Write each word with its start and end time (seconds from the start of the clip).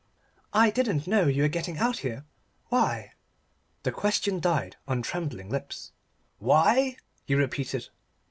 "I 0.55 0.71
didn't 0.71 1.05
know 1.05 1.27
you 1.27 1.43
were 1.43 1.47
getting 1.47 1.77
out 1.77 1.97
here. 1.99 2.25
Why" 2.69 3.13
The 3.83 3.91
question 3.91 4.39
died 4.39 4.75
on 4.87 5.03
trembling 5.03 5.51
lips. 5.51 5.91
"Why?" 6.39 6.97
he 7.27 7.35
repeated. 7.35 7.89